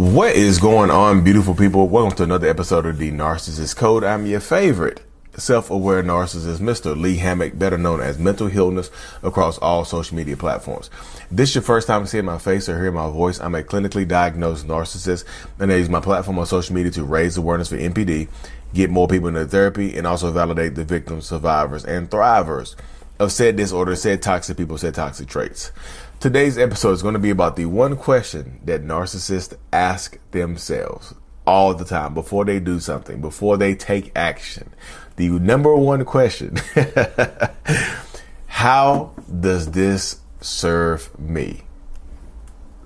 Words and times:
What 0.00 0.34
is 0.34 0.56
going 0.56 0.90
on, 0.90 1.22
beautiful 1.24 1.54
people? 1.54 1.86
Welcome 1.86 2.16
to 2.16 2.22
another 2.22 2.48
episode 2.48 2.86
of 2.86 2.96
the 2.96 3.12
Narcissist 3.12 3.76
Code. 3.76 4.02
I'm 4.02 4.24
your 4.24 4.40
favorite 4.40 5.02
self-aware 5.36 6.02
narcissist, 6.02 6.56
Mr. 6.56 6.98
Lee 6.98 7.16
Hammock, 7.16 7.58
better 7.58 7.76
known 7.76 8.00
as 8.00 8.18
Mental 8.18 8.48
Healness, 8.48 8.90
across 9.22 9.58
all 9.58 9.84
social 9.84 10.16
media 10.16 10.38
platforms. 10.38 10.88
This 11.30 11.50
is 11.50 11.56
your 11.56 11.62
first 11.62 11.86
time 11.86 12.06
seeing 12.06 12.24
my 12.24 12.38
face 12.38 12.66
or 12.66 12.78
hearing 12.78 12.94
my 12.94 13.10
voice. 13.10 13.40
I'm 13.40 13.54
a 13.54 13.62
clinically 13.62 14.08
diagnosed 14.08 14.66
narcissist, 14.66 15.26
and 15.58 15.70
I 15.70 15.76
use 15.76 15.90
my 15.90 16.00
platform 16.00 16.38
on 16.38 16.46
social 16.46 16.74
media 16.74 16.92
to 16.92 17.04
raise 17.04 17.36
awareness 17.36 17.68
for 17.68 17.76
NPD, 17.76 18.28
get 18.72 18.88
more 18.88 19.06
people 19.06 19.28
into 19.28 19.44
therapy, 19.44 19.98
and 19.98 20.06
also 20.06 20.32
validate 20.32 20.76
the 20.76 20.84
victims, 20.84 21.26
survivors, 21.26 21.84
and 21.84 22.08
thrivers 22.08 22.74
of 23.18 23.32
said 23.32 23.56
disorder, 23.56 23.94
said 23.94 24.22
toxic 24.22 24.56
people, 24.56 24.78
said 24.78 24.94
toxic 24.94 25.28
traits. 25.28 25.72
Today's 26.20 26.58
episode 26.58 26.92
is 26.92 27.00
going 27.00 27.14
to 27.14 27.18
be 27.18 27.30
about 27.30 27.56
the 27.56 27.64
one 27.64 27.96
question 27.96 28.60
that 28.64 28.84
narcissists 28.84 29.56
ask 29.72 30.18
themselves 30.32 31.14
all 31.46 31.72
the 31.72 31.86
time 31.86 32.12
before 32.12 32.44
they 32.44 32.60
do 32.60 32.78
something, 32.78 33.22
before 33.22 33.56
they 33.56 33.74
take 33.74 34.12
action. 34.14 34.70
The 35.16 35.30
number 35.30 35.74
one 35.74 36.04
question 36.04 36.58
How 38.48 39.14
does 39.40 39.70
this 39.70 40.20
serve 40.42 41.18
me? 41.18 41.62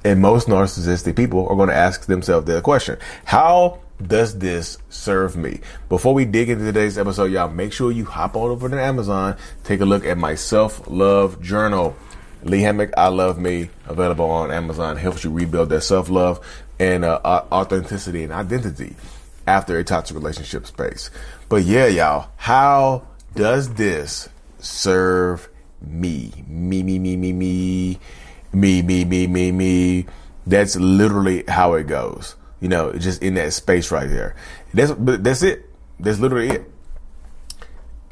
And 0.05 0.21
most 0.21 0.47
narcissistic 0.47 1.17
people 1.17 1.49
are 1.49 1.57
going 1.57 1.71
to 1.71 1.75
ask 1.75 2.07
themselves 2.07 2.47
that 2.47 2.63
question 2.63 2.99
How 3.25 3.81
does 4.01 4.39
this 4.39 4.79
serve 4.91 5.37
me? 5.37 5.59
Before 5.89 6.15
we 6.15 6.25
dig 6.25 6.51
into 6.51 6.67
today's 6.67 6.97
episode, 6.97 7.33
y'all 7.33 7.51
make 7.51 7.73
sure 7.73 7.91
you 7.91 8.05
hop 8.05 8.37
on 8.37 8.53
over 8.53 8.69
to 8.69 8.81
Amazon, 8.81 9.37
take 9.65 9.81
a 9.81 9.85
look 9.85 10.05
at 10.05 10.19
my 10.19 10.37
self 10.37 10.87
love 10.87 11.43
journal. 11.43 11.97
Lee 12.45 12.61
Hammock, 12.61 12.93
I 12.97 13.09
Love 13.09 13.39
Me, 13.39 13.71
available 13.87 14.31
on 14.31 14.51
Amazon, 14.51 14.97
helps 14.97 15.25
you 15.25 15.31
rebuild 15.31 15.71
that 15.71 15.81
self 15.81 16.11
love 16.11 16.41
and 16.79 17.05
uh, 17.05 17.21
authenticity 17.25 18.23
and 18.23 18.33
identity 18.33 18.97
after 19.47 19.79
a 19.79 19.85
toxic 19.85 20.17
relationship 20.17 20.67
space. 20.67 21.11
But 21.49 21.65
yeah, 21.65 21.87
y'all, 21.87 22.29
how 22.37 23.07
does 23.35 23.75
this 23.75 24.29
serve 24.59 25.49
me? 25.81 26.33
Me, 26.47 26.83
me, 26.83 26.99
me, 26.99 27.17
me, 27.17 27.33
me, 27.33 27.99
me, 28.53 28.83
me, 28.83 29.05
me, 29.05 29.27
me, 29.27 29.53
me. 29.53 30.07
That's 30.47 30.77
literally 30.77 31.45
how 31.49 31.75
it 31.75 31.85
goes. 31.87 32.37
You 32.61 32.69
know, 32.69 32.93
just 32.93 33.23
in 33.23 33.35
that 33.35 33.53
space 33.53 33.91
right 33.91 34.09
there. 34.09 34.35
That's 34.73 34.93
that's 34.99 35.43
it. 35.43 35.71
That's 36.01 36.19
literally 36.19 36.49
it. 36.51 36.71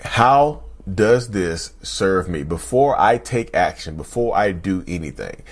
How 0.01 0.63
does 0.93 1.31
this 1.31 1.75
serve 1.83 2.29
me? 2.29 2.43
Before 2.43 2.99
I 3.01 3.19
take 3.19 3.55
action, 3.55 3.97
before 3.97 4.37
I 4.37 4.53
do 4.53 4.85
anything, 4.87 5.43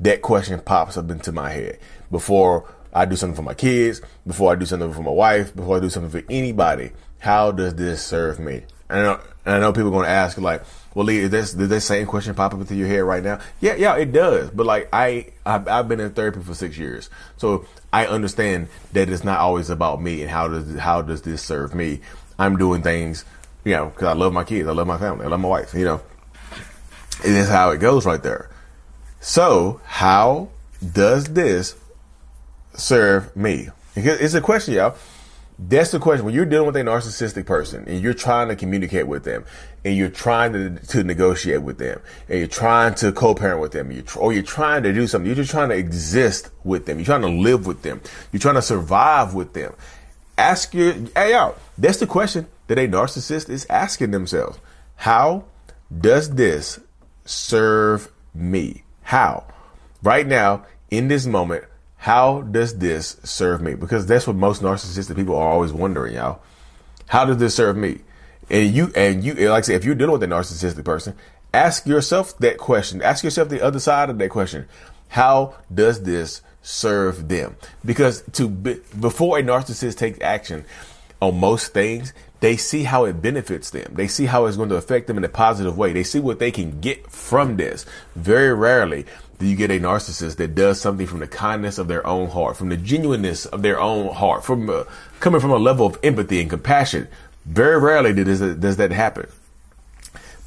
that 0.00 0.22
question 0.22 0.60
pops 0.60 0.96
up 0.96 1.10
into 1.10 1.32
my 1.32 1.50
head. 1.50 1.78
Before 2.10 2.72
I 2.92 3.04
do 3.04 3.16
something 3.16 3.36
for 3.36 3.42
my 3.42 3.54
kids, 3.54 4.00
before 4.26 4.52
I 4.52 4.56
do 4.56 4.66
something 4.66 4.92
for 4.92 5.02
my 5.02 5.10
wife, 5.10 5.54
before 5.54 5.76
I 5.76 5.80
do 5.80 5.90
something 5.90 6.10
for 6.10 6.26
anybody, 6.30 6.92
how 7.18 7.52
does 7.52 7.74
this 7.74 8.02
serve 8.02 8.40
me? 8.40 8.62
And 8.88 8.98
I 8.98 9.02
know, 9.02 9.20
and 9.44 9.54
I 9.54 9.60
know 9.60 9.72
people 9.72 9.88
are 9.88 9.92
going 9.92 10.06
to 10.06 10.10
ask 10.10 10.38
like, 10.38 10.62
well, 10.94 11.04
Lee, 11.04 11.18
is 11.18 11.30
this, 11.30 11.52
did 11.52 11.68
this 11.68 11.84
same 11.84 12.06
question 12.06 12.34
pop 12.34 12.52
up 12.52 12.60
into 12.60 12.74
your 12.74 12.88
head 12.88 13.04
right 13.04 13.22
now? 13.22 13.38
Yeah, 13.60 13.76
yeah, 13.76 13.96
it 13.96 14.12
does. 14.12 14.50
But 14.50 14.66
like, 14.66 14.88
I, 14.92 15.26
I've, 15.46 15.68
I've, 15.68 15.88
been 15.88 16.00
in 16.00 16.10
therapy 16.10 16.40
for 16.40 16.54
six 16.54 16.76
years. 16.76 17.10
So 17.36 17.64
I 17.92 18.06
understand 18.06 18.68
that 18.92 19.08
it's 19.08 19.22
not 19.22 19.38
always 19.38 19.70
about 19.70 20.02
me 20.02 20.22
and 20.22 20.30
how 20.30 20.48
does, 20.48 20.76
how 20.76 21.02
does 21.02 21.22
this 21.22 21.42
serve 21.42 21.74
me? 21.74 22.00
I'm 22.40 22.56
doing 22.56 22.82
things 22.82 23.24
you 23.64 23.72
know, 23.72 23.86
because 23.86 24.08
I 24.08 24.12
love 24.12 24.32
my 24.32 24.44
kids, 24.44 24.68
I 24.68 24.72
love 24.72 24.86
my 24.86 24.98
family, 24.98 25.26
I 25.26 25.28
love 25.28 25.40
my 25.40 25.48
wife, 25.48 25.74
you 25.74 25.84
know. 25.84 26.00
It 27.24 27.32
is 27.32 27.48
how 27.48 27.70
it 27.70 27.78
goes 27.78 28.06
right 28.06 28.22
there. 28.22 28.48
So, 29.20 29.80
how 29.84 30.48
does 30.92 31.26
this 31.26 31.76
serve 32.74 33.36
me? 33.36 33.68
It's 33.94 34.34
a 34.34 34.40
question, 34.40 34.74
y'all. 34.74 34.96
That's 35.58 35.90
the 35.90 35.98
question. 35.98 36.24
When 36.24 36.34
you're 36.34 36.46
dealing 36.46 36.68
with 36.68 36.76
a 36.76 36.80
narcissistic 36.80 37.44
person 37.44 37.84
and 37.86 38.00
you're 38.00 38.14
trying 38.14 38.48
to 38.48 38.56
communicate 38.56 39.06
with 39.06 39.24
them 39.24 39.44
and 39.84 39.94
you're 39.94 40.08
trying 40.08 40.54
to, 40.54 40.78
to 40.86 41.04
negotiate 41.04 41.60
with 41.60 41.76
them 41.76 42.00
and 42.30 42.38
you're 42.38 42.48
trying 42.48 42.94
to 42.94 43.12
co-parent 43.12 43.60
with 43.60 43.72
them 43.72 43.92
you're, 43.92 44.04
or 44.16 44.32
you're 44.32 44.42
trying 44.42 44.82
to 44.84 44.92
do 44.94 45.06
something, 45.06 45.26
you're 45.26 45.36
just 45.36 45.50
trying 45.50 45.68
to 45.68 45.76
exist 45.76 46.48
with 46.64 46.86
them. 46.86 46.98
You're 46.98 47.04
trying 47.04 47.20
to 47.22 47.28
live 47.28 47.66
with 47.66 47.82
them. 47.82 48.00
You're 48.32 48.40
trying 48.40 48.54
to 48.54 48.62
survive 48.62 49.34
with 49.34 49.52
them. 49.52 49.74
Ask 50.38 50.72
your, 50.72 50.94
hey, 51.14 51.32
y'all, 51.32 51.56
that's 51.76 51.98
the 51.98 52.06
question 52.06 52.46
that 52.70 52.78
a 52.78 52.86
narcissist 52.86 53.50
is 53.50 53.66
asking 53.68 54.12
themselves. 54.12 54.60
How 54.94 55.44
does 56.00 56.36
this 56.36 56.78
serve 57.24 58.12
me? 58.32 58.84
How? 59.02 59.44
Right 60.04 60.24
now, 60.24 60.66
in 60.88 61.08
this 61.08 61.26
moment, 61.26 61.64
how 61.96 62.42
does 62.42 62.78
this 62.78 63.16
serve 63.24 63.60
me? 63.60 63.74
Because 63.74 64.06
that's 64.06 64.28
what 64.28 64.36
most 64.36 64.62
narcissistic 64.62 65.16
people 65.16 65.34
are 65.34 65.48
always 65.48 65.72
wondering, 65.72 66.14
y'all. 66.14 66.42
How 67.08 67.24
does 67.24 67.38
this 67.38 67.56
serve 67.56 67.76
me? 67.76 68.02
And 68.48 68.72
you, 68.72 68.92
and 68.94 69.24
you, 69.24 69.34
like 69.50 69.64
I 69.64 69.66
said, 69.66 69.74
if 69.74 69.84
you're 69.84 69.96
dealing 69.96 70.12
with 70.12 70.22
a 70.22 70.28
narcissistic 70.28 70.84
person, 70.84 71.16
ask 71.52 71.88
yourself 71.88 72.38
that 72.38 72.58
question. 72.58 73.02
Ask 73.02 73.24
yourself 73.24 73.48
the 73.48 73.62
other 73.62 73.80
side 73.80 74.10
of 74.10 74.18
that 74.18 74.28
question. 74.28 74.68
How 75.08 75.56
does 75.74 76.04
this 76.04 76.40
serve 76.62 77.28
them? 77.28 77.56
Because 77.84 78.22
to, 78.34 78.48
be, 78.48 78.78
before 79.00 79.40
a 79.40 79.42
narcissist 79.42 79.98
takes 79.98 80.20
action 80.20 80.64
on 81.20 81.40
most 81.40 81.74
things, 81.74 82.12
they 82.40 82.56
see 82.56 82.84
how 82.84 83.04
it 83.04 83.22
benefits 83.22 83.70
them. 83.70 83.92
They 83.94 84.08
see 84.08 84.26
how 84.26 84.46
it's 84.46 84.56
going 84.56 84.70
to 84.70 84.76
affect 84.76 85.06
them 85.06 85.18
in 85.18 85.24
a 85.24 85.28
positive 85.28 85.76
way. 85.76 85.92
They 85.92 86.02
see 86.02 86.20
what 86.20 86.38
they 86.38 86.50
can 86.50 86.80
get 86.80 87.10
from 87.10 87.56
this. 87.56 87.86
Very 88.16 88.54
rarely 88.54 89.06
do 89.38 89.46
you 89.46 89.56
get 89.56 89.70
a 89.70 89.78
narcissist 89.80 90.36
that 90.36 90.54
does 90.54 90.80
something 90.80 91.06
from 91.06 91.20
the 91.20 91.26
kindness 91.26 91.78
of 91.78 91.88
their 91.88 92.06
own 92.06 92.28
heart, 92.28 92.56
from 92.56 92.68
the 92.68 92.76
genuineness 92.76 93.46
of 93.46 93.62
their 93.62 93.80
own 93.80 94.14
heart, 94.14 94.44
from 94.44 94.68
uh, 94.68 94.84
coming 95.20 95.40
from 95.40 95.50
a 95.50 95.56
level 95.56 95.86
of 95.86 95.98
empathy 96.02 96.40
and 96.40 96.50
compassion. 96.50 97.08
Very 97.46 97.78
rarely 97.78 98.12
does, 98.12 98.40
does 98.40 98.76
that 98.76 98.90
happen. 98.90 99.26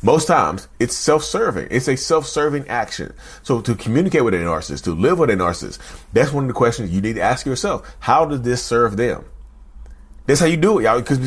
Most 0.03 0.27
times 0.27 0.67
it's 0.79 0.95
self-serving. 0.95 1.69
It's 1.71 1.87
a 1.87 1.95
self-serving 1.95 2.67
action. 2.67 3.13
So 3.41 3.61
to 3.61 3.73
communicate 3.73 4.23
with 4.23 4.33
a 4.33 4.37
narcissist, 4.37 4.83
to 4.83 4.93
live 4.93 5.17
with 5.17 5.29
a 5.29 5.35
narcissist, 5.35 5.79
that's 6.11 6.33
one 6.33 6.43
of 6.43 6.49
the 6.49 6.53
questions 6.53 6.91
you 6.91 7.01
need 7.01 7.15
to 7.15 7.21
ask 7.21 7.45
yourself. 7.45 7.95
How 7.99 8.25
does 8.25 8.41
this 8.41 8.61
serve 8.61 8.97
them? 8.97 9.25
That's 10.25 10.39
how 10.39 10.45
you 10.45 10.57
do 10.57 10.79
it, 10.79 10.83
y'all. 10.83 10.99
Because 10.99 11.19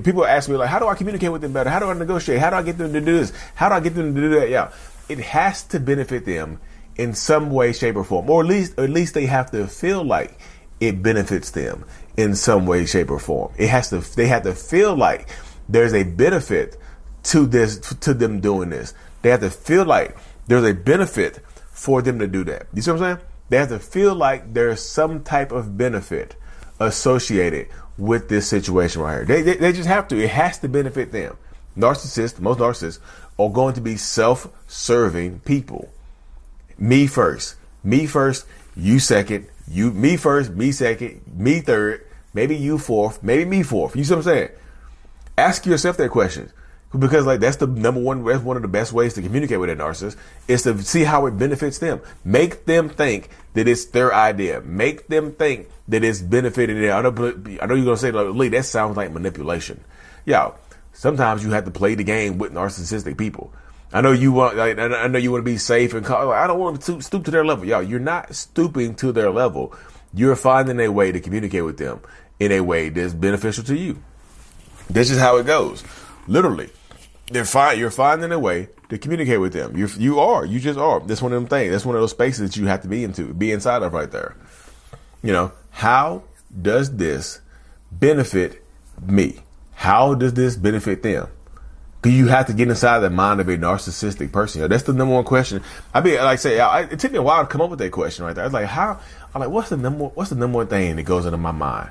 people 0.00 0.24
ask 0.24 0.48
me 0.48 0.56
like, 0.56 0.68
how 0.68 0.78
do 0.78 0.88
I 0.88 0.94
communicate 0.94 1.30
with 1.30 1.42
them 1.42 1.52
better? 1.52 1.68
How 1.68 1.78
do 1.78 1.86
I 1.86 1.92
negotiate? 1.92 2.38
How 2.38 2.50
do 2.50 2.56
I 2.56 2.62
get 2.62 2.78
them 2.78 2.92
to 2.92 3.00
do 3.00 3.18
this? 3.18 3.32
How 3.54 3.68
do 3.68 3.74
I 3.74 3.80
get 3.80 3.94
them 3.94 4.14
to 4.14 4.20
do 4.20 4.40
that? 4.40 4.48
Yeah, 4.48 4.72
it 5.08 5.18
has 5.18 5.64
to 5.64 5.80
benefit 5.80 6.24
them 6.24 6.60
in 6.96 7.14
some 7.14 7.50
way, 7.50 7.72
shape, 7.72 7.96
or 7.96 8.04
form, 8.04 8.30
or 8.30 8.40
at 8.42 8.46
least, 8.46 8.78
at 8.78 8.88
least 8.88 9.12
they 9.14 9.26
have 9.26 9.50
to 9.50 9.66
feel 9.66 10.02
like 10.02 10.38
it 10.80 11.02
benefits 11.02 11.50
them 11.50 11.84
in 12.16 12.34
some 12.34 12.66
way, 12.66 12.86
shape, 12.86 13.10
or 13.10 13.18
form. 13.18 13.52
It 13.58 13.68
has 13.68 13.90
to. 13.90 14.00
They 14.00 14.28
have 14.28 14.44
to 14.44 14.54
feel 14.54 14.96
like 14.96 15.28
there's 15.68 15.92
a 15.92 16.04
benefit 16.04 16.78
to 17.24 17.46
this, 17.46 17.78
to 17.78 18.14
them 18.14 18.40
doing 18.40 18.70
this. 18.70 18.94
They 19.20 19.30
have 19.30 19.40
to 19.40 19.50
feel 19.50 19.84
like 19.84 20.16
there's 20.46 20.64
a 20.64 20.72
benefit 20.72 21.40
for 21.70 22.00
them 22.00 22.18
to 22.20 22.26
do 22.26 22.44
that. 22.44 22.66
You 22.72 22.80
see 22.80 22.92
what 22.92 23.02
I'm 23.02 23.16
saying? 23.16 23.28
They 23.48 23.58
have 23.58 23.68
to 23.68 23.78
feel 23.78 24.14
like 24.14 24.54
there's 24.54 24.80
some 24.80 25.22
type 25.22 25.52
of 25.52 25.76
benefit 25.76 26.34
associated 26.80 27.68
with 27.98 28.28
this 28.28 28.48
situation 28.48 29.02
right 29.02 29.14
here. 29.16 29.24
They, 29.24 29.42
they, 29.42 29.56
they 29.56 29.72
just 29.72 29.88
have 29.88 30.08
to. 30.08 30.22
It 30.22 30.30
has 30.30 30.58
to 30.60 30.68
benefit 30.68 31.12
them. 31.12 31.36
Narcissists, 31.76 32.40
most 32.40 32.58
narcissists, 32.58 32.98
are 33.38 33.50
going 33.50 33.74
to 33.74 33.80
be 33.80 33.96
self-serving 33.96 35.40
people. 35.40 35.90
Me 36.78 37.06
first. 37.06 37.56
Me 37.84 38.06
first. 38.06 38.46
You 38.76 38.98
second. 38.98 39.46
You 39.68 39.90
me 39.90 40.16
first. 40.16 40.52
Me 40.52 40.72
second. 40.72 41.22
Me 41.34 41.60
third. 41.60 42.06
Maybe 42.34 42.56
you 42.56 42.78
fourth. 42.78 43.22
Maybe 43.22 43.44
me 43.44 43.62
fourth. 43.62 43.96
You 43.96 44.04
see 44.04 44.14
what 44.14 44.18
I'm 44.18 44.24
saying? 44.24 44.48
Ask 45.38 45.66
yourself 45.66 45.96
that 45.98 46.10
question 46.10 46.50
because 46.96 47.26
like 47.26 47.40
that's 47.40 47.56
the 47.56 47.66
number 47.66 48.00
one 48.00 48.24
that's 48.24 48.42
one 48.42 48.56
of 48.56 48.62
the 48.62 48.68
best 48.68 48.92
ways 48.92 49.14
to 49.14 49.22
communicate 49.22 49.58
with 49.58 49.70
a 49.70 49.76
narcissist 49.76 50.16
is 50.48 50.62
to 50.62 50.80
see 50.82 51.04
how 51.04 51.26
it 51.26 51.32
benefits 51.32 51.78
them 51.78 52.00
make 52.24 52.64
them 52.66 52.88
think 52.88 53.28
that 53.54 53.66
it's 53.66 53.86
their 53.86 54.14
idea 54.14 54.60
make 54.62 55.08
them 55.08 55.32
think 55.32 55.68
that 55.88 56.04
it's 56.04 56.20
benefiting 56.20 56.80
them 56.80 56.96
i 56.96 57.02
know, 57.02 57.58
I 57.60 57.66
know 57.66 57.74
you're 57.74 57.84
gonna 57.84 57.96
say 57.96 58.12
like 58.12 58.34
lee 58.34 58.48
that 58.50 58.64
sounds 58.64 58.96
like 58.96 59.10
manipulation 59.10 59.82
yeah 60.24 60.52
sometimes 60.92 61.42
you 61.44 61.50
have 61.50 61.64
to 61.64 61.70
play 61.70 61.94
the 61.94 62.04
game 62.04 62.38
with 62.38 62.52
narcissistic 62.52 63.18
people 63.18 63.52
I 63.92 64.00
know 64.00 64.12
you 64.12 64.32
want. 64.32 64.56
Like, 64.56 64.78
I 64.78 65.06
know 65.06 65.18
you 65.18 65.30
want 65.30 65.42
to 65.42 65.50
be 65.50 65.58
safe 65.58 65.94
and 65.94 66.04
call, 66.04 66.32
I 66.32 66.46
don't 66.46 66.58
want 66.58 66.82
to 66.82 67.00
stoop 67.00 67.24
to 67.24 67.30
their 67.30 67.44
level. 67.44 67.64
Y'all, 67.64 67.82
you're 67.82 68.00
not 68.00 68.34
stooping 68.34 68.96
to 68.96 69.12
their 69.12 69.30
level. 69.30 69.74
You're 70.12 70.36
finding 70.36 70.80
a 70.80 70.88
way 70.88 71.12
to 71.12 71.20
communicate 71.20 71.64
with 71.64 71.78
them 71.78 72.00
in 72.40 72.52
a 72.52 72.60
way 72.60 72.88
that's 72.88 73.14
beneficial 73.14 73.64
to 73.64 73.76
you. 73.76 74.02
This 74.90 75.10
is 75.10 75.18
how 75.18 75.36
it 75.36 75.46
goes. 75.46 75.84
Literally, 76.26 76.70
they're 77.30 77.44
fine. 77.44 77.78
You're 77.78 77.90
finding 77.90 78.32
a 78.32 78.38
way 78.38 78.68
to 78.88 78.98
communicate 78.98 79.40
with 79.40 79.52
them. 79.52 79.76
You 79.76 79.88
you 79.98 80.20
are. 80.20 80.44
You 80.44 80.60
just 80.60 80.78
are. 80.78 81.00
That's 81.00 81.22
one 81.22 81.32
of 81.32 81.40
them 81.40 81.48
things. 81.48 81.72
That's 81.72 81.84
one 81.84 81.94
of 81.94 82.00
those 82.00 82.12
spaces 82.12 82.50
that 82.50 82.56
you 82.56 82.66
have 82.66 82.82
to 82.82 82.88
be 82.88 83.04
into, 83.04 83.32
be 83.34 83.52
inside 83.52 83.82
of 83.82 83.92
right 83.92 84.10
there. 84.10 84.36
You 85.22 85.32
know, 85.32 85.52
how 85.70 86.24
does 86.62 86.96
this 86.96 87.40
benefit 87.90 88.64
me? 89.02 89.40
How 89.74 90.14
does 90.14 90.34
this 90.34 90.56
benefit 90.56 91.02
them? 91.02 91.28
Do 92.02 92.10
you 92.10 92.28
have 92.28 92.46
to 92.46 92.52
get 92.52 92.68
inside 92.68 93.00
the 93.00 93.10
mind 93.10 93.40
of 93.40 93.48
a 93.48 93.56
narcissistic 93.56 94.30
person? 94.30 94.68
That's 94.68 94.84
the 94.84 94.92
number 94.92 95.14
one 95.14 95.24
question. 95.24 95.62
I 95.92 96.00
mean, 96.00 96.14
like 96.16 96.24
I 96.24 96.36
say, 96.36 96.86
it 96.90 97.00
took 97.00 97.10
me 97.10 97.18
a 97.18 97.22
while 97.22 97.42
to 97.42 97.48
come 97.48 97.60
up 97.60 97.70
with 97.70 97.80
that 97.80 97.90
question 97.90 98.24
right 98.24 98.32
there. 98.34 98.44
I 98.44 98.46
was 98.46 98.54
like, 98.54 98.66
how 98.66 99.00
I'm 99.34 99.40
like, 99.40 99.50
what's 99.50 99.70
the 99.70 99.76
number? 99.76 100.04
What's 100.06 100.30
the 100.30 100.36
number 100.36 100.58
one 100.58 100.68
thing 100.68 100.94
that 100.96 101.02
goes 101.02 101.26
into 101.26 101.38
my 101.38 101.50
mind? 101.50 101.90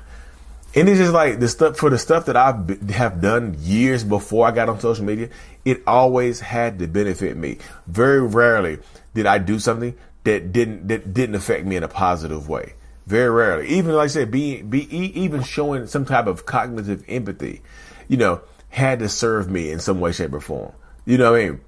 And 0.76 0.90
it's 0.90 0.98
just 0.98 1.14
like 1.14 1.40
the 1.40 1.48
stuff 1.48 1.78
for 1.78 1.88
the 1.88 1.98
stuff 1.98 2.26
that 2.26 2.36
I 2.36 2.54
have 2.92 3.22
done 3.22 3.56
years 3.60 4.04
before 4.04 4.46
I 4.46 4.50
got 4.50 4.68
on 4.68 4.78
social 4.78 5.06
media. 5.06 5.30
It 5.64 5.82
always 5.86 6.38
had 6.38 6.78
to 6.80 6.86
benefit 6.86 7.34
me. 7.36 7.58
Very 7.86 8.20
rarely 8.20 8.78
did 9.14 9.24
I 9.24 9.38
do 9.38 9.58
something 9.58 9.96
that 10.24 10.52
didn't 10.52 10.88
that 10.88 11.14
didn't 11.14 11.34
affect 11.34 11.64
me 11.64 11.76
in 11.76 11.82
a 11.82 11.88
positive 11.88 12.46
way. 12.48 12.74
Very 13.06 13.30
rarely, 13.30 13.68
even 13.68 13.94
like 13.94 14.04
I 14.04 14.08
said, 14.08 14.30
being 14.30 14.68
be 14.68 14.94
even 14.94 15.42
showing 15.42 15.86
some 15.86 16.04
type 16.04 16.26
of 16.26 16.44
cognitive 16.44 17.04
empathy, 17.08 17.62
you 18.06 18.18
know, 18.18 18.42
had 18.68 18.98
to 18.98 19.08
serve 19.08 19.50
me 19.50 19.70
in 19.70 19.78
some 19.78 19.98
way, 19.98 20.12
shape, 20.12 20.34
or 20.34 20.40
form. 20.40 20.72
You 21.06 21.16
know 21.16 21.32
what 21.32 21.40
I 21.40 21.48
mean? 21.50 21.60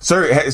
Sir, 0.00 0.50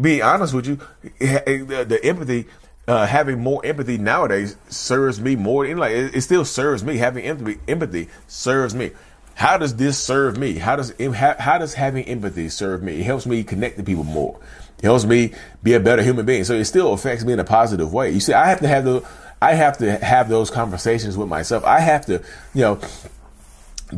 being 0.00 0.22
honest 0.22 0.54
with 0.54 0.66
you, 0.66 0.78
the, 1.18 1.84
the 1.86 2.00
empathy 2.04 2.46
uh, 2.86 3.06
having 3.06 3.40
more 3.40 3.64
empathy 3.64 3.98
nowadays 3.98 4.56
serves 4.68 5.20
me 5.20 5.36
more. 5.36 5.66
Like 5.74 5.92
it, 5.92 6.16
it, 6.16 6.20
still 6.22 6.44
serves 6.44 6.84
me. 6.84 6.98
Having 6.98 7.24
empathy, 7.24 7.60
empathy 7.66 8.08
serves 8.26 8.74
me. 8.74 8.90
How 9.34 9.56
does 9.56 9.76
this 9.76 9.98
serve 9.98 10.38
me? 10.38 10.54
How 10.54 10.76
does 10.76 10.92
how, 10.98 11.34
how 11.38 11.58
does 11.58 11.74
having 11.74 12.04
empathy 12.04 12.48
serve 12.48 12.82
me? 12.82 13.00
It 13.00 13.04
helps 13.04 13.26
me 13.26 13.42
connect 13.42 13.78
to 13.78 13.82
people 13.82 14.04
more. 14.04 14.38
It 14.78 14.84
helps 14.84 15.04
me 15.04 15.32
be 15.62 15.72
a 15.72 15.80
better 15.80 16.02
human 16.02 16.26
being. 16.26 16.44
So 16.44 16.54
it 16.54 16.64
still 16.66 16.92
affects 16.92 17.24
me 17.24 17.32
in 17.32 17.40
a 17.40 17.44
positive 17.44 17.92
way. 17.92 18.10
You 18.10 18.20
see, 18.20 18.34
I 18.34 18.48
have 18.48 18.60
to 18.60 18.68
have 18.68 18.84
the 18.84 19.06
I 19.40 19.54
have 19.54 19.78
to 19.78 19.96
have 19.98 20.28
those 20.28 20.50
conversations 20.50 21.16
with 21.16 21.28
myself. 21.28 21.64
I 21.64 21.80
have 21.80 22.06
to, 22.06 22.22
you 22.54 22.60
know, 22.60 22.80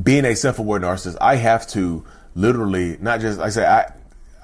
being 0.02 0.24
a 0.24 0.34
self-aware 0.34 0.80
narcissist, 0.80 1.16
I 1.20 1.36
have 1.36 1.66
to 1.68 2.04
literally 2.34 2.98
not 3.00 3.20
just 3.20 3.38
like 3.38 3.46
I 3.46 3.50
say 3.50 3.66
I 3.66 3.92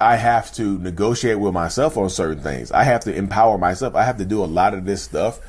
I 0.02 0.16
have 0.16 0.52
to 0.54 0.78
negotiate 0.78 1.38
with 1.38 1.54
myself 1.54 1.96
on 1.96 2.10
certain 2.10 2.42
things. 2.42 2.72
I 2.72 2.84
have 2.84 3.02
to 3.04 3.14
empower 3.14 3.58
myself. 3.58 3.94
I 3.94 4.04
have 4.04 4.18
to 4.18 4.24
do 4.24 4.42
a 4.42 4.46
lot 4.46 4.74
of 4.74 4.84
this 4.84 5.02
stuff 5.02 5.40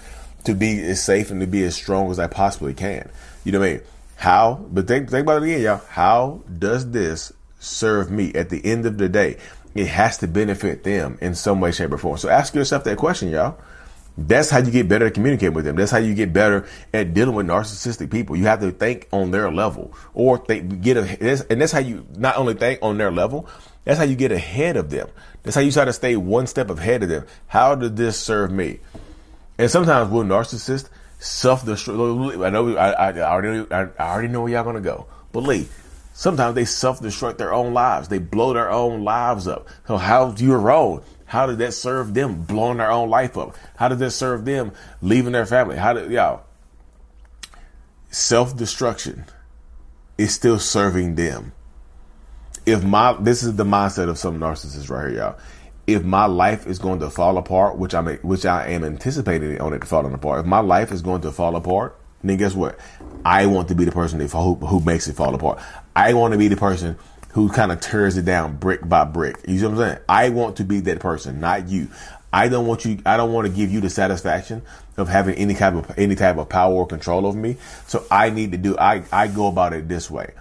to 0.46 0.54
be 0.54 0.82
as 0.82 1.04
safe 1.04 1.32
and 1.32 1.42
to 1.42 1.48
be 1.48 1.64
as 1.64 1.76
strong 1.76 2.12
as 2.12 2.20
I 2.20 2.28
possibly 2.28 2.74
can. 2.74 3.10
You 3.44 3.52
know 3.52 3.60
what 3.60 3.70
I 3.70 3.72
mean? 3.74 3.82
How? 4.16 4.66
But 4.72 4.88
think, 4.88 5.10
think 5.10 5.24
about 5.24 5.44
it 5.44 5.46
again, 5.46 5.62
y'all. 5.62 5.82
How 5.90 6.42
does 6.60 6.92
this 6.92 7.34
serve 7.60 8.12
me 8.12 8.34
at 8.34 8.50
the 8.50 8.64
end 8.66 8.86
of 8.86 8.98
the 8.98 9.10
day? 9.10 9.38
It 9.76 9.88
has 9.88 10.18
to 10.20 10.28
benefit 10.28 10.84
them 10.84 11.18
in 11.20 11.36
some 11.36 11.60
way, 11.60 11.72
shape, 11.72 11.92
or 11.92 11.98
form. 11.98 12.18
So 12.18 12.30
ask 12.30 12.54
yourself 12.54 12.84
that 12.84 12.98
question, 12.98 13.30
y'all. 13.30 13.58
That's 14.16 14.52
how 14.52 14.60
you 14.60 14.70
get 14.70 14.88
better 14.88 15.08
at 15.08 15.16
communicating 15.16 15.56
with 15.56 15.66
them. 15.66 15.76
That's 15.76 15.90
how 15.90 15.98
you 15.98 16.14
get 16.14 16.32
better 16.32 16.68
at 16.94 17.16
dealing 17.16 17.34
with 17.34 17.48
narcissistic 17.48 18.12
people. 18.12 18.36
You 18.36 18.46
have 18.46 18.60
to 18.62 18.72
think 18.72 19.08
on 19.12 19.32
their 19.32 19.52
level, 19.52 19.92
or 20.14 20.38
think 20.38 20.82
get 20.82 20.98
a, 20.98 21.46
and 21.52 21.60
that's 21.60 21.72
how 21.72 21.80
you 21.80 22.06
not 22.16 22.38
only 22.38 22.54
think 22.54 22.78
on 22.84 23.00
their 23.00 23.12
level, 23.12 23.50
that's 23.86 23.98
how 23.98 24.06
you 24.06 24.16
get 24.16 24.32
ahead 24.32 24.78
of 24.78 24.90
them. 24.90 25.10
That's 25.44 25.56
how 25.56 25.62
you 25.62 25.72
try 25.72 25.86
to 25.86 25.94
stay 25.94 26.16
one 26.16 26.48
step 26.48 26.70
ahead 26.70 27.04
of 27.04 27.10
them. 27.10 27.26
How 27.48 27.76
did 27.76 27.98
this 27.98 28.18
serve 28.18 28.52
me? 28.52 28.80
And 29.58 29.70
sometimes 29.70 30.10
we're 30.10 30.24
narcissists 30.24 30.90
self-destruct. 31.24 32.46
I 32.46 32.50
know 32.50 32.76
I, 32.76 32.92
I, 32.92 33.20
already 33.22 33.72
I, 33.72 33.88
already 34.00 34.28
know 34.28 34.42
where 34.42 34.52
y'all 34.52 34.64
gonna 34.64 34.82
go. 34.82 35.08
But 35.32 35.44
Lee, 35.44 35.68
sometimes 36.14 36.56
they 36.56 36.66
self-destruct 36.66 37.38
their 37.38 37.54
own 37.54 37.74
lives. 37.74 38.10
They 38.10 38.20
blow 38.20 38.54
their 38.54 38.70
own 38.70 39.04
lives 39.04 39.48
up. 39.48 39.68
So 39.88 39.98
how's 39.98 40.42
your 40.42 40.60
role? 40.60 41.04
How 41.26 41.48
did 41.48 41.58
that 41.60 41.74
serve 41.74 42.14
them 42.14 42.44
blowing 42.44 42.78
their 42.78 42.92
own 42.92 43.10
life 43.10 43.38
up? 43.38 43.56
How 43.76 43.88
did 43.88 44.00
that 44.00 44.12
serve 44.12 44.46
them 44.46 44.74
leaving 45.02 45.32
their 45.32 45.46
family? 45.46 45.78
How 45.78 45.94
did 45.94 46.12
y'all 46.12 46.44
self-destruction 48.12 49.26
is 50.18 50.34
still 50.34 50.60
serving 50.60 51.16
them 51.16 51.54
if 52.66 52.84
my 52.84 53.14
this 53.20 53.44
is 53.44 53.56
the 53.56 53.66
mindset 53.66 54.10
of 54.10 54.18
some 54.18 54.40
narcissists 54.40 54.90
right 54.90 55.10
here, 55.10 55.20
y'all. 55.20 55.40
If 55.86 56.04
my 56.04 56.26
life 56.26 56.66
is 56.66 56.80
going 56.80 57.02
to 57.02 57.10
fall 57.10 57.38
apart, 57.38 57.78
which 57.78 57.94
I'm 57.94 58.08
which 58.18 58.46
I 58.46 58.70
am 58.70 58.84
anticipating 58.86 59.60
on 59.60 59.74
it 59.74 59.84
falling 59.86 60.14
apart, 60.14 60.42
if 60.42 60.46
my 60.46 60.60
life 60.60 60.92
is 60.92 61.02
going 61.02 61.22
to 61.22 61.32
fall 61.32 61.56
apart, 61.58 62.00
then 62.24 62.38
guess 62.38 62.54
what? 62.56 62.80
I 63.26 63.48
want 63.48 63.68
to 63.68 63.76
be 63.76 63.84
the 63.84 63.92
person 63.92 64.20
who 64.20 64.56
who 64.56 64.80
makes 64.80 65.08
it 65.08 65.16
fall 65.16 65.36
apart. 65.36 65.60
I 65.96 66.14
want 66.14 66.32
to 66.32 66.38
be 66.38 66.48
the 66.48 66.56
person 66.56 66.98
who 67.34 67.50
kind 67.50 67.72
of 67.72 67.82
tears 67.82 68.16
it 68.16 68.26
down 68.26 68.56
brick 68.58 68.88
by 68.88 69.04
brick. 69.04 69.38
You 69.48 69.58
see 69.58 69.66
what 69.66 69.72
I'm 69.72 69.78
saying? 69.78 69.98
I 70.08 70.30
want 70.30 70.58
to 70.58 70.64
be 70.64 70.80
that 70.82 71.00
person, 71.00 71.40
not 71.40 71.68
you. 71.68 71.90
I 72.32 72.48
don't 72.48 72.66
want 72.66 72.86
you. 72.86 73.00
I 73.06 73.18
don't 73.18 73.34
want 73.34 73.48
to 73.48 73.54
give 73.54 73.72
you 73.72 73.82
the 73.82 73.90
satisfaction 73.90 74.62
of 74.98 75.10
having 75.10 75.36
any 75.36 75.54
type 75.54 75.74
of 75.74 76.00
any 76.00 76.16
type 76.16 76.38
of 76.38 76.48
power 76.48 76.74
or 76.74 76.88
control 76.88 77.28
over 77.28 77.38
me. 77.38 77.58
So 77.88 78.06
I 78.10 78.30
need 78.30 78.54
to 78.54 78.58
do. 78.58 78.78
I 78.78 79.04
I 79.12 79.28
go 79.28 79.48
about 79.48 79.74
it 79.74 79.90
this 79.90 80.10
way. 80.10 80.34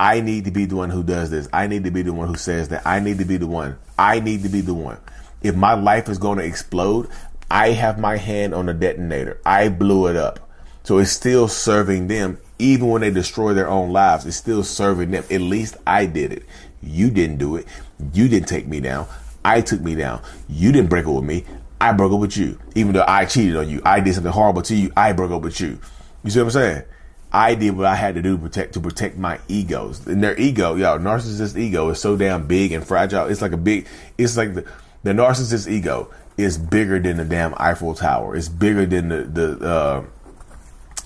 I 0.00 0.22
need 0.22 0.46
to 0.46 0.50
be 0.50 0.64
the 0.64 0.76
one 0.76 0.88
who 0.88 1.02
does 1.02 1.28
this. 1.28 1.46
I 1.52 1.66
need 1.66 1.84
to 1.84 1.90
be 1.90 2.00
the 2.00 2.14
one 2.14 2.26
who 2.26 2.34
says 2.34 2.68
that. 2.68 2.86
I 2.86 3.00
need 3.00 3.18
to 3.18 3.26
be 3.26 3.36
the 3.36 3.46
one. 3.46 3.76
I 3.98 4.20
need 4.20 4.42
to 4.44 4.48
be 4.48 4.62
the 4.62 4.72
one. 4.72 4.96
If 5.42 5.54
my 5.54 5.74
life 5.74 6.08
is 6.08 6.16
going 6.16 6.38
to 6.38 6.44
explode, 6.44 7.06
I 7.50 7.72
have 7.72 7.98
my 7.98 8.16
hand 8.16 8.54
on 8.54 8.64
the 8.64 8.72
detonator. 8.72 9.38
I 9.44 9.68
blew 9.68 10.06
it 10.06 10.16
up. 10.16 10.48
So 10.84 10.96
it's 10.96 11.10
still 11.10 11.48
serving 11.48 12.08
them. 12.08 12.38
Even 12.58 12.88
when 12.88 13.02
they 13.02 13.10
destroy 13.10 13.52
their 13.52 13.68
own 13.68 13.92
lives, 13.92 14.24
it's 14.24 14.38
still 14.38 14.64
serving 14.64 15.10
them. 15.10 15.24
At 15.30 15.42
least 15.42 15.76
I 15.86 16.06
did 16.06 16.32
it. 16.32 16.44
You 16.82 17.10
didn't 17.10 17.36
do 17.36 17.56
it. 17.56 17.66
You 18.14 18.26
didn't 18.26 18.48
take 18.48 18.66
me 18.66 18.80
down. 18.80 19.06
I 19.44 19.60
took 19.60 19.82
me 19.82 19.96
down. 19.96 20.22
You 20.48 20.72
didn't 20.72 20.88
break 20.88 21.04
up 21.04 21.12
with 21.12 21.24
me. 21.24 21.44
I 21.78 21.92
broke 21.92 22.12
up 22.12 22.20
with 22.20 22.38
you. 22.38 22.58
Even 22.74 22.94
though 22.94 23.04
I 23.06 23.26
cheated 23.26 23.54
on 23.54 23.68
you, 23.68 23.82
I 23.84 24.00
did 24.00 24.14
something 24.14 24.32
horrible 24.32 24.62
to 24.62 24.74
you. 24.74 24.92
I 24.96 25.12
broke 25.12 25.30
up 25.30 25.42
with 25.42 25.60
you. 25.60 25.78
You 26.24 26.30
see 26.30 26.38
what 26.38 26.46
I'm 26.46 26.50
saying? 26.52 26.84
I 27.32 27.54
did 27.54 27.76
what 27.76 27.86
I 27.86 27.94
had 27.94 28.16
to 28.16 28.22
do 28.22 28.36
to 28.36 28.42
protect 28.42 28.74
to 28.74 28.80
protect 28.80 29.16
my 29.16 29.38
egos. 29.46 30.06
And 30.06 30.22
their 30.22 30.38
ego, 30.38 30.74
yo, 30.74 30.98
narcissist 30.98 31.56
ego 31.56 31.90
is 31.90 32.00
so 32.00 32.16
damn 32.16 32.46
big 32.46 32.72
and 32.72 32.86
fragile. 32.86 33.26
It's 33.26 33.40
like 33.40 33.52
a 33.52 33.56
big. 33.56 33.86
It's 34.18 34.36
like 34.36 34.54
the 34.54 34.64
the 35.02 35.12
narcissist 35.12 35.70
ego 35.70 36.10
is 36.36 36.58
bigger 36.58 36.98
than 36.98 37.18
the 37.18 37.24
damn 37.24 37.54
Eiffel 37.56 37.94
Tower. 37.94 38.34
It's 38.34 38.48
bigger 38.48 38.84
than 38.84 39.08
the 39.08 39.22
the. 39.22 39.66
Uh, 39.66 40.04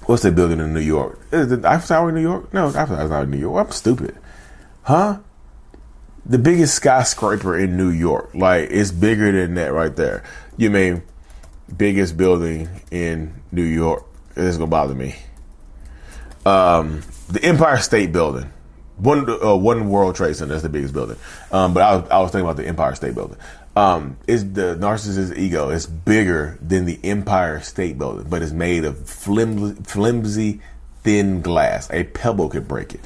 what's 0.07 0.23
that 0.23 0.35
building 0.35 0.61
in 0.61 0.73
New 0.73 0.81
York? 0.81 1.19
Is 1.31 1.49
the 1.49 1.69
Eiffel 1.69 1.89
Tower 1.89 2.09
in 2.09 2.15
New 2.15 2.23
York? 2.23 2.53
No, 2.55 2.69
Eiffel 2.69 2.97
Tower's 2.97 3.11
not 3.11 3.25
in 3.25 3.31
New 3.31 3.39
York. 3.39 3.67
I'm 3.67 3.73
stupid, 3.73 4.17
huh? 4.83 5.19
The 6.25 6.39
biggest 6.39 6.75
skyscraper 6.75 7.59
in 7.59 7.77
New 7.77 7.91
York, 7.91 8.31
like 8.35 8.71
it's 8.71 8.91
bigger 8.91 9.31
than 9.31 9.57
that 9.57 9.75
right 9.75 9.95
there. 9.95 10.25
You 10.57 10.71
mean 10.71 11.03
biggest 11.77 12.17
building 12.17 12.69
in 12.91 13.43
New 13.53 13.63
York? 13.63 14.07
It's 14.35 14.57
gonna 14.57 14.71
bother 14.71 14.95
me 14.95 15.17
um, 16.45 17.03
the 17.29 17.43
Empire 17.45 17.79
State 17.79 18.13
Building. 18.13 18.51
One 18.97 19.29
uh, 19.29 19.57
one 19.57 19.89
World 19.89 20.15
Trade 20.15 20.37
Center. 20.37 20.53
That's 20.53 20.63
the 20.63 20.69
biggest 20.69 20.95
building. 20.95 21.17
Um, 21.51 21.75
but 21.75 21.83
I 21.83 21.97
was, 21.97 22.11
I 22.11 22.21
was 22.21 22.31
thinking 22.31 22.47
about 22.47 22.57
the 22.57 22.69
Empire 22.69 22.95
State 22.95 23.15
Building. 23.15 23.39
Um, 23.77 24.19
is 24.29 24.53
the 24.53 24.77
narcissist's 24.77 25.37
ego 25.37 25.71
is 25.71 25.85
bigger 25.87 26.57
than 26.63 26.85
the 26.85 27.01
Empire 27.03 27.61
State 27.61 27.99
Building, 27.99 28.29
but 28.29 28.41
it's 28.41 28.53
made 28.53 28.85
of 28.85 29.09
flimsy, 29.09 29.83
flimsy, 29.83 30.61
thin 31.03 31.43
glass. 31.43 31.91
A 31.91 32.05
pebble 32.05 32.49
could 32.49 32.69
break 32.69 32.95
it. 32.95 33.01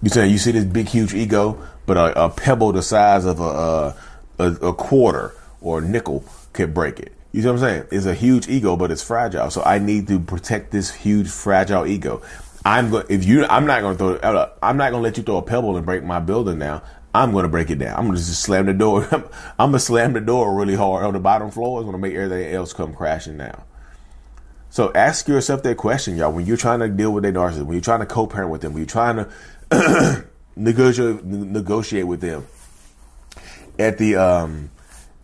You 0.00 0.10
say 0.10 0.28
you 0.28 0.38
see 0.38 0.52
this 0.52 0.64
big, 0.64 0.86
huge 0.86 1.12
ego, 1.12 1.60
but 1.86 1.96
a, 1.96 2.26
a 2.26 2.30
pebble 2.30 2.70
the 2.70 2.82
size 2.82 3.24
of 3.24 3.40
a, 3.40 3.96
a, 4.38 4.46
a 4.46 4.74
quarter 4.74 5.34
or 5.60 5.78
a 5.78 5.82
nickel 5.82 6.24
could 6.52 6.72
break 6.72 7.00
it. 7.00 7.12
You 7.34 7.42
see 7.42 7.48
what 7.48 7.54
I'm 7.54 7.60
saying? 7.62 7.86
It's 7.90 8.06
a 8.06 8.14
huge 8.14 8.46
ego, 8.46 8.76
but 8.76 8.92
it's 8.92 9.02
fragile. 9.02 9.50
So 9.50 9.60
I 9.64 9.80
need 9.80 10.06
to 10.06 10.20
protect 10.20 10.70
this 10.70 10.94
huge 10.94 11.28
fragile 11.28 11.84
ego. 11.84 12.22
I'm 12.64 12.90
going. 12.90 13.06
If 13.08 13.24
you, 13.24 13.44
I'm 13.46 13.66
not 13.66 13.80
going 13.80 13.96
to 13.96 14.18
throw. 14.20 14.50
I'm 14.62 14.76
not 14.76 14.92
going 14.92 15.02
to 15.02 15.04
let 15.08 15.16
you 15.16 15.24
throw 15.24 15.38
a 15.38 15.42
pebble 15.42 15.76
and 15.76 15.84
break 15.84 16.04
my 16.04 16.20
building 16.20 16.60
now. 16.60 16.84
I'm 17.12 17.32
going 17.32 17.42
to 17.42 17.48
break 17.48 17.70
it 17.70 17.80
down. 17.80 17.98
I'm 17.98 18.04
going 18.04 18.16
to 18.16 18.24
just 18.24 18.40
slam 18.40 18.66
the 18.66 18.72
door. 18.72 19.08
I'm, 19.58 19.70
going 19.70 19.72
to 19.72 19.78
slam 19.80 20.12
the 20.12 20.20
door 20.20 20.54
really 20.54 20.76
hard 20.76 21.04
on 21.04 21.12
the 21.12 21.18
bottom 21.18 21.50
floor. 21.50 21.80
It's 21.80 21.84
going 21.86 21.94
to 21.94 21.98
make 21.98 22.14
everything 22.14 22.54
else 22.54 22.72
come 22.72 22.94
crashing 22.94 23.36
down. 23.36 23.64
So 24.70 24.92
ask 24.94 25.26
yourself 25.26 25.64
that 25.64 25.76
question, 25.76 26.16
y'all. 26.16 26.30
When 26.30 26.46
you're 26.46 26.56
trying 26.56 26.80
to 26.80 26.88
deal 26.88 27.12
with 27.12 27.24
a 27.24 27.32
narcissist, 27.32 27.64
when 27.64 27.72
you're 27.72 27.80
trying 27.80 28.00
to 28.00 28.06
co-parent 28.06 28.52
with 28.52 28.60
them, 28.60 28.74
when 28.74 28.82
you're 28.82 28.86
trying 28.86 29.16
to 29.70 30.24
negotiate 30.56 31.24
negotiate 31.24 32.06
with 32.06 32.20
them 32.20 32.46
at 33.76 33.98
the 33.98 34.14
um 34.14 34.70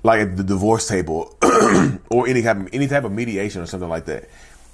like 0.03 0.21
at 0.21 0.37
the 0.37 0.45
divorce 0.45 0.89
table 0.89 1.37
or 2.11 2.27
any 2.27 2.43
type 2.43 2.57
of 2.57 2.69
any 2.73 2.87
type 2.87 3.05
of 3.05 3.13
mediation 3.13 3.63
or 3.63 3.67
something 3.67 3.89
like 3.89 4.07
that. 4.07 4.29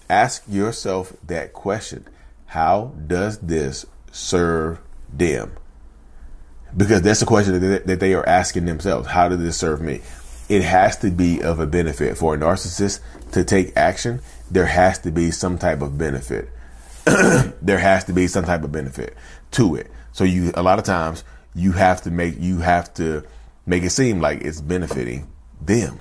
Ask 0.08 0.44
yourself 0.48 1.12
that 1.26 1.52
question. 1.52 2.06
How 2.46 2.92
does 3.06 3.38
this 3.38 3.86
serve 4.12 4.78
them? 5.12 5.52
Because 6.76 7.02
that's 7.02 7.20
the 7.20 7.26
question 7.26 7.54
that 7.54 7.58
they, 7.60 7.78
that 7.78 8.00
they 8.00 8.14
are 8.14 8.26
asking 8.26 8.66
themselves. 8.66 9.08
How 9.08 9.28
does 9.28 9.38
this 9.38 9.56
serve 9.56 9.80
me? 9.80 10.00
It 10.48 10.62
has 10.62 10.96
to 10.98 11.10
be 11.10 11.42
of 11.42 11.58
a 11.58 11.66
benefit 11.66 12.16
for 12.16 12.34
a 12.34 12.38
narcissist 12.38 13.00
to 13.32 13.44
take 13.44 13.76
action. 13.76 14.20
There 14.50 14.66
has 14.66 14.98
to 15.00 15.10
be 15.10 15.32
some 15.32 15.58
type 15.58 15.82
of 15.82 15.98
benefit. 15.98 16.50
there 17.04 17.78
has 17.78 18.04
to 18.04 18.12
be 18.12 18.28
some 18.28 18.44
type 18.44 18.62
of 18.62 18.70
benefit 18.70 19.16
to 19.52 19.74
it. 19.74 19.90
So 20.12 20.24
you, 20.24 20.52
a 20.54 20.62
lot 20.62 20.78
of 20.78 20.84
times 20.84 21.24
you 21.54 21.72
have 21.72 22.02
to 22.02 22.10
make, 22.10 22.38
you 22.38 22.58
have 22.58 22.94
to 22.94 23.24
make 23.64 23.82
it 23.82 23.90
seem 23.90 24.20
like 24.20 24.42
it's 24.42 24.60
benefiting 24.60 25.28
them. 25.60 25.98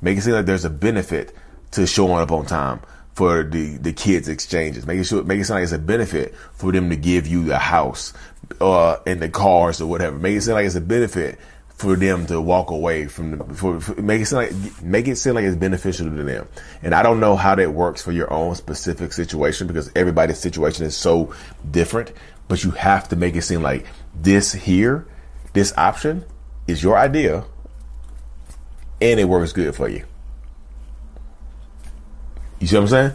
Make 0.00 0.18
it 0.18 0.22
seem 0.22 0.34
like 0.34 0.46
there's 0.46 0.64
a 0.64 0.70
benefit 0.70 1.34
to 1.72 1.86
showing 1.86 2.20
up 2.20 2.30
on 2.30 2.46
time 2.46 2.80
for 3.14 3.42
the, 3.42 3.76
the 3.78 3.92
kids' 3.92 4.28
exchanges. 4.28 4.86
Make 4.86 5.00
it 5.00 5.04
sure, 5.04 5.24
make 5.24 5.40
it 5.40 5.44
sound 5.44 5.56
like 5.56 5.64
it's 5.64 5.72
a 5.72 5.78
benefit 5.78 6.34
for 6.52 6.70
them 6.70 6.88
to 6.90 6.96
give 6.96 7.26
you 7.26 7.44
the 7.44 7.58
house, 7.58 8.12
uh, 8.60 8.96
and 9.06 9.20
the 9.20 9.28
cars 9.28 9.80
or 9.80 9.86
whatever. 9.86 10.16
Make 10.16 10.36
it 10.36 10.42
seem 10.42 10.54
like 10.54 10.66
it's 10.66 10.76
a 10.76 10.80
benefit 10.80 11.38
for 11.78 11.94
them 11.94 12.26
to 12.26 12.40
walk 12.40 12.70
away 12.70 13.06
from 13.06 13.38
the 13.38 13.54
for, 13.54 13.80
for, 13.80 14.00
make 14.02 14.20
it 14.20 14.26
seem 14.26 14.38
like 14.38 14.82
make 14.82 15.06
it 15.06 15.16
seem 15.16 15.34
like 15.34 15.44
it's 15.44 15.56
beneficial 15.56 16.06
to 16.06 16.24
them. 16.24 16.48
And 16.82 16.94
I 16.94 17.02
don't 17.02 17.20
know 17.20 17.36
how 17.36 17.54
that 17.54 17.72
works 17.72 18.02
for 18.02 18.10
your 18.10 18.32
own 18.32 18.56
specific 18.56 19.12
situation 19.12 19.68
because 19.68 19.90
everybody's 19.94 20.38
situation 20.38 20.84
is 20.84 20.96
so 20.96 21.32
different. 21.70 22.12
But 22.48 22.64
you 22.64 22.72
have 22.72 23.08
to 23.08 23.16
make 23.16 23.36
it 23.36 23.42
seem 23.42 23.62
like 23.62 23.86
this 24.14 24.52
here, 24.52 25.06
this 25.52 25.72
option 25.76 26.24
is 26.66 26.82
your 26.82 26.98
idea, 26.98 27.44
and 29.00 29.20
it 29.20 29.24
works 29.24 29.52
good 29.52 29.74
for 29.74 29.88
you. 29.88 30.04
You 32.60 32.66
see 32.66 32.76
what 32.76 32.82
I'm 32.82 32.88
saying? 32.88 33.12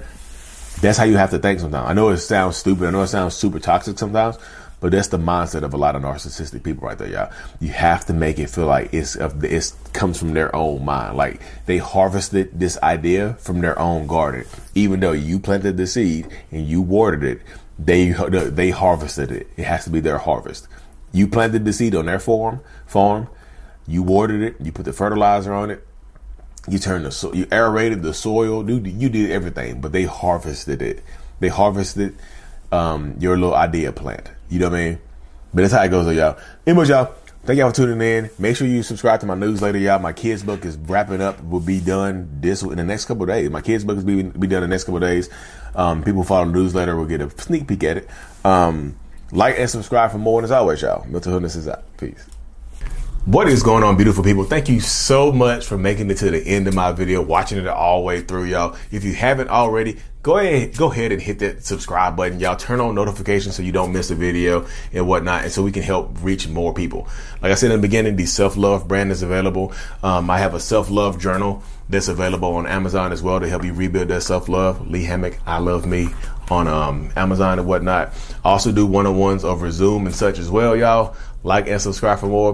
That's 0.81 0.97
how 0.97 1.03
you 1.05 1.17
have 1.17 1.31
to 1.31 1.39
think 1.39 1.59
sometimes. 1.59 1.89
I 1.89 1.93
know 1.93 2.09
it 2.09 2.17
sounds 2.17 2.57
stupid. 2.57 2.87
I 2.87 2.91
know 2.91 3.03
it 3.03 3.07
sounds 3.07 3.35
super 3.35 3.59
toxic 3.59 3.97
sometimes, 3.97 4.37
but 4.79 4.91
that's 4.91 5.07
the 5.09 5.17
mindset 5.17 5.63
of 5.63 5.73
a 5.73 5.77
lot 5.77 5.95
of 5.95 6.01
narcissistic 6.01 6.63
people 6.63 6.87
right 6.87 6.97
there, 6.97 7.07
y'all. 7.07 7.31
You 7.59 7.69
have 7.69 8.05
to 8.07 8.13
make 8.13 8.39
it 8.39 8.49
feel 8.49 8.65
like 8.65 8.93
it's 8.93 9.15
it 9.15 9.73
comes 9.93 10.19
from 10.19 10.33
their 10.33 10.53
own 10.55 10.83
mind. 10.83 11.15
Like 11.15 11.41
they 11.67 11.77
harvested 11.77 12.59
this 12.59 12.77
idea 12.83 13.35
from 13.35 13.61
their 13.61 13.77
own 13.79 14.07
garden, 14.07 14.45
even 14.75 14.99
though 14.99 15.13
you 15.13 15.39
planted 15.39 15.77
the 15.77 15.87
seed 15.87 16.27
and 16.51 16.67
you 16.67 16.81
watered 16.81 17.23
it. 17.23 17.41
They 17.79 18.09
they 18.09 18.71
harvested 18.71 19.31
it. 19.31 19.47
It 19.55 19.63
has 19.63 19.85
to 19.85 19.89
be 19.89 19.99
their 19.99 20.17
harvest. 20.17 20.67
You 21.11 21.27
planted 21.27 21.63
the 21.63 21.73
seed 21.73 21.95
on 21.95 22.07
their 22.07 22.19
farm, 22.19 22.61
farm. 22.85 23.29
You 23.87 24.03
watered 24.03 24.41
it. 24.41 24.55
You 24.61 24.71
put 24.71 24.85
the 24.85 24.93
fertilizer 24.93 25.53
on 25.53 25.71
it. 25.71 25.85
You 26.69 26.79
turned 26.79 27.05
the 27.05 27.11
so 27.11 27.33
you 27.33 27.47
aerated 27.51 28.01
the 28.01 28.13
soil. 28.13 28.69
You, 28.69 28.79
you 28.79 29.09
did 29.09 29.31
everything, 29.31 29.81
but 29.81 29.91
they 29.91 30.05
harvested 30.05 30.81
it. 30.81 31.03
They 31.39 31.49
harvested 31.49 32.15
um, 32.71 33.15
your 33.19 33.37
little 33.37 33.55
idea 33.55 33.91
plant. 33.91 34.29
You 34.49 34.59
know 34.59 34.69
what 34.69 34.79
I 34.79 34.89
mean? 34.89 34.99
But 35.53 35.61
that's 35.61 35.73
how 35.73 35.83
it 35.83 35.89
goes, 35.89 36.05
though, 36.05 36.11
y'all. 36.11 36.37
Anyways, 36.65 36.89
y'all, 36.89 37.13
thank 37.43 37.59
y'all 37.59 37.69
for 37.69 37.75
tuning 37.75 38.01
in. 38.01 38.29
Make 38.39 38.55
sure 38.55 38.65
you 38.65 38.81
subscribe 38.81 39.19
to 39.19 39.25
my 39.25 39.35
newsletter, 39.35 39.77
y'all. 39.77 39.99
My 39.99 40.13
kids' 40.13 40.41
book 40.41 40.65
is 40.65 40.77
wrapping 40.77 41.21
up. 41.21 41.43
Will 41.43 41.59
be 41.59 41.79
done 41.79 42.29
this 42.39 42.63
in 42.63 42.77
the 42.77 42.83
next 42.83 43.05
couple 43.05 43.25
days. 43.25 43.49
My 43.49 43.61
kids' 43.61 43.83
book 43.83 43.97
is 43.97 44.03
be, 44.03 44.23
be 44.23 44.47
done 44.47 44.63
in 44.63 44.69
the 44.69 44.73
next 44.73 44.85
couple 44.85 44.99
days. 44.99 45.29
Um, 45.75 46.03
people 46.03 46.23
follow 46.23 46.45
the 46.45 46.53
newsletter 46.53 46.95
will 46.95 47.05
get 47.05 47.21
a 47.21 47.29
sneak 47.41 47.67
peek 47.67 47.83
at 47.83 47.97
it. 47.97 48.09
Um, 48.45 48.97
like 49.31 49.59
and 49.59 49.69
subscribe 49.69 50.11
for 50.11 50.17
more. 50.17 50.39
And 50.39 50.45
as 50.45 50.51
always, 50.51 50.81
y'all, 50.81 51.05
Mental 51.05 51.31
Healness 51.31 51.55
is 51.55 51.67
out. 51.67 51.83
Peace. 51.97 52.25
What 53.25 53.47
is 53.47 53.63
going 53.63 53.83
on, 53.83 53.95
beautiful 53.95 54.21
people? 54.21 54.43
Thank 54.43 54.67
you 54.67 54.81
so 54.81 55.31
much 55.31 55.65
for 55.65 55.77
making 55.77 56.11
it 56.11 56.15
to 56.15 56.29
the 56.29 56.45
end 56.45 56.67
of 56.67 56.73
my 56.73 56.91
video, 56.91 57.21
watching 57.21 57.57
it 57.57 57.67
all 57.67 58.01
the 58.01 58.05
way 58.05 58.19
through, 58.19 58.43
y'all. 58.43 58.75
If 58.91 59.05
you 59.05 59.13
haven't 59.13 59.47
already, 59.49 59.97
go 60.23 60.39
ahead, 60.39 60.75
go 60.75 60.91
ahead 60.91 61.13
and 61.13 61.21
hit 61.21 61.39
that 61.39 61.63
subscribe 61.63 62.17
button, 62.17 62.41
y'all. 62.41 62.57
Turn 62.57 62.81
on 62.81 62.95
notifications 62.95 63.55
so 63.55 63.63
you 63.63 63.71
don't 63.71 63.93
miss 63.93 64.11
a 64.11 64.15
video 64.15 64.67
and 64.91 65.07
whatnot, 65.07 65.43
and 65.43 65.51
so 65.53 65.63
we 65.63 65.71
can 65.71 65.83
help 65.83 66.21
reach 66.21 66.49
more 66.49 66.73
people. 66.73 67.07
Like 67.41 67.53
I 67.53 67.55
said 67.55 67.71
in 67.71 67.77
the 67.77 67.87
beginning, 67.87 68.17
the 68.17 68.25
self 68.25 68.57
love 68.57 68.89
brand 68.89 69.09
is 69.09 69.21
available. 69.21 69.71
Um, 70.03 70.29
I 70.29 70.39
have 70.39 70.53
a 70.53 70.59
self 70.59 70.89
love 70.89 71.17
journal 71.17 71.63
that's 71.87 72.09
available 72.09 72.53
on 72.55 72.67
Amazon 72.67 73.13
as 73.13 73.23
well 73.23 73.39
to 73.39 73.47
help 73.47 73.63
you 73.63 73.73
rebuild 73.73 74.09
that 74.09 74.23
self 74.23 74.49
love. 74.49 74.89
Lee 74.89 75.05
Hammock, 75.05 75.39
I 75.45 75.59
love 75.59 75.85
me 75.85 76.09
on 76.51 76.67
um, 76.67 77.09
Amazon 77.15 77.57
and 77.59 77.67
whatnot. 77.67 78.13
I 78.43 78.49
also 78.49 78.73
do 78.73 78.85
one 78.85 79.07
on 79.07 79.17
ones 79.17 79.45
over 79.45 79.71
Zoom 79.71 80.05
and 80.07 80.13
such 80.13 80.39
as 80.39 80.49
well, 80.49 80.75
y'all. 80.75 81.15
Like 81.43 81.67
and 81.67 81.81
subscribe 81.81 82.19
for 82.19 82.27
more. 82.27 82.53